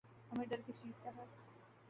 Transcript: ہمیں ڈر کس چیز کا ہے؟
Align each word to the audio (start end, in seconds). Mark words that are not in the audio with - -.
ہمیں 0.31 0.45
ڈر 0.49 0.59
کس 0.67 0.81
چیز 0.81 0.95
کا 1.03 1.09
ہے؟ 1.17 1.25